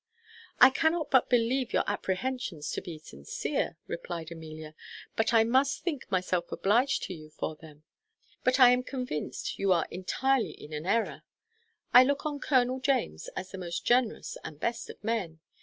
"I 0.59 0.71
cannot 0.71 1.11
but 1.11 1.29
believe 1.29 1.73
your 1.73 1.83
apprehensions 1.85 2.71
to 2.71 2.81
be 2.81 2.97
sincere," 2.97 3.77
replied 3.85 4.31
Amelia; 4.31 4.73
"and 5.15 5.27
I 5.31 5.43
must 5.43 5.83
think 5.83 6.09
myself 6.09 6.51
obliged 6.51 7.03
to 7.03 7.13
you 7.13 7.29
for 7.29 7.55
them; 7.55 7.83
but 8.43 8.59
I 8.59 8.71
am 8.71 8.81
convinced 8.81 9.59
you 9.59 9.71
are 9.71 9.85
entirely 9.91 10.53
in 10.53 10.73
an 10.73 10.87
error. 10.87 11.21
I 11.93 12.03
look 12.03 12.25
on 12.25 12.39
Colonel 12.39 12.79
James 12.79 13.27
as 13.35 13.51
the 13.51 13.59
most 13.59 13.85
generous 13.85 14.39
and 14.43 14.59
best 14.59 14.89
of 14.89 15.03
men. 15.03 15.39